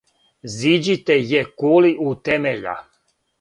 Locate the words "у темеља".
2.07-2.75